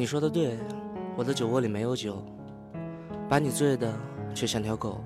[0.00, 0.56] 你说的对，
[1.14, 2.24] 我的酒窝里没有酒，
[3.28, 3.92] 把你醉的
[4.34, 5.04] 却像条狗，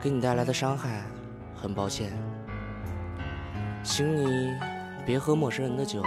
[0.00, 1.02] 给你带来的伤害，
[1.52, 2.12] 很抱歉，
[3.82, 4.54] 请你
[5.04, 6.00] 别喝陌生人的酒，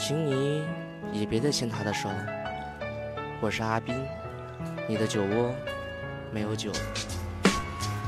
[0.00, 0.64] 请你
[1.12, 2.08] 也别再牵他的手。
[3.40, 3.94] 我是阿斌，
[4.88, 5.54] 你的酒窝
[6.32, 6.72] 没有酒。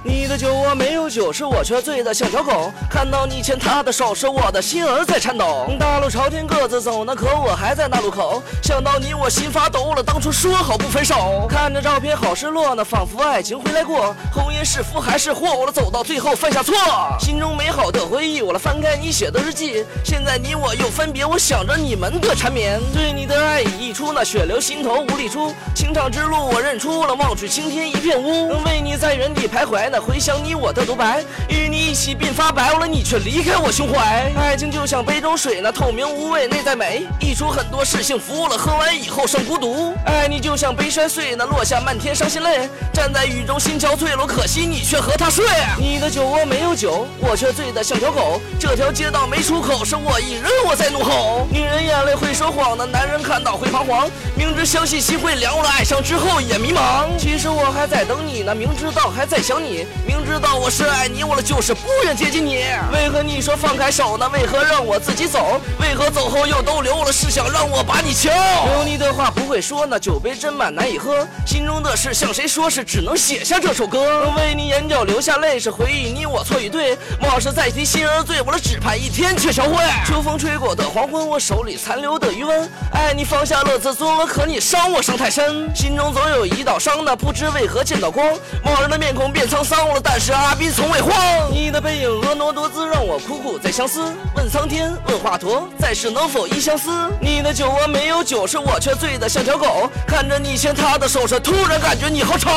[0.05, 2.73] 你的酒窝没有酒，是我却醉得像条狗。
[2.91, 5.68] 看到你牵他的手，是我的心儿在颤抖。
[5.79, 8.43] 大路朝天各自走，那可我还在那路口。
[8.61, 10.03] 想到你，我心发抖了。
[10.03, 14.12] 当初说好不分手，看着照片好失落呢，仿佛爱情回来过。
[14.32, 15.54] 红颜是福还是祸？
[15.54, 16.75] 我走到最后犯下错，
[17.21, 19.84] 心中美好的回忆，我来翻开你写的日记。
[20.04, 22.81] 现在你我又分别，我想着你们的缠绵。
[22.93, 25.54] 对你的爱已溢出，那血流心头无力出。
[25.76, 28.48] 情场之路我认出了，望去青天一片乌。
[28.64, 29.92] 为你在原地徘徊。
[30.01, 34.33] 回想你我的独白，与你一起鬓发白了，你却离开我胸怀。
[34.34, 37.06] 爱情就像杯中水，那透明无味，内在美。
[37.20, 39.92] 溢出很多是幸福了，喝完以后剩孤独。
[40.06, 42.67] 爱你就像杯摔碎，那落下漫天伤心泪。
[42.95, 45.45] 站在雨中心憔悴了，可惜你却和他睡。
[45.79, 48.41] 你的酒窝没有酒，我却醉得像条狗。
[48.59, 51.47] 这条街道没出口，是我一人我在怒吼。
[51.53, 54.11] 女人眼泪会说谎，那男人看到会彷徨。
[54.34, 57.15] 明知相信心会凉了，爱上之后也迷茫。
[57.19, 59.87] 其实我还在等你呢，明知道还在想你。
[60.06, 62.64] 明知道我是爱你，我了就是不愿接近你。
[62.92, 64.28] 为何你说放开手呢？
[64.33, 65.61] 为何让我自己走？
[65.80, 67.12] 为何走后又都留了？
[67.12, 68.30] 是想让我把你求？
[68.30, 71.27] 留你的话不会说，那酒杯斟满难以喝。
[71.47, 72.70] 心中的事向谁说？
[72.70, 74.33] 是只能写下这首歌。
[74.36, 76.97] 为你眼角流下泪，是回忆你我错与对。
[77.20, 79.83] 往事再提心儿醉，我了只盼一天却销毁。
[80.06, 82.70] 秋风吹过的黄昏，我手里残留的余温。
[82.92, 85.69] 爱你放下了自尊，可你伤我伤太深。
[85.75, 88.27] 心中总有一道伤，那不知为何见到光。
[88.64, 90.22] 往日的面孔变沧桑了，但。
[90.22, 91.12] 是阿斌从未慌，
[91.50, 94.12] 你的背影婀娜多姿，让我苦苦在相思。
[94.37, 96.91] 问苍天，问华佗，在世能否一相思？
[97.19, 99.91] 你的酒窝没有酒，是我却醉得像条狗。
[100.06, 102.50] 看着你牵他的手时，突然感觉你好丑。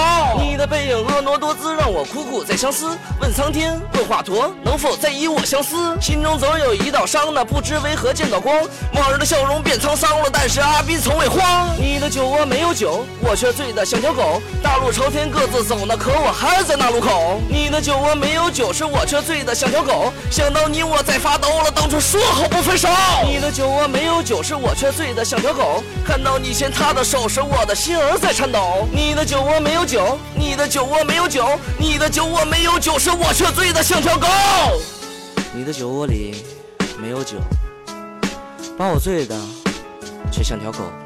[0.65, 2.97] 背影婀娜多姿，让我苦苦在相思。
[3.21, 5.95] 问苍天，问华佗，能否再与我相思？
[6.01, 8.55] 心中总有一道伤，那不知为何见到光。
[8.93, 11.69] 往日的笑容变沧桑了，但是阿斌从未慌。
[11.77, 14.41] 你的酒窝没有酒，我却醉得像条狗。
[14.63, 17.39] 大路朝天各自走，那可我还在那路口。
[17.49, 20.11] 你的酒窝没有酒，是我却醉得像条狗。
[20.31, 21.71] 想到你，我在发抖了。
[21.71, 22.89] 当初说好不分手。
[23.25, 25.83] 你的酒窝没有酒，是我却醉得像条狗。
[26.05, 28.87] 看到你牵他的手时，我的心儿在颤抖。
[28.91, 34.25] 你的酒窝没有酒，你你的酒窝没有酒，你的酒窝没有酒，是我却醉得像条狗。
[35.53, 36.45] 你的酒窝里
[36.97, 37.35] 没有酒，
[38.77, 39.37] 把我醉的
[40.31, 41.04] 却像条狗。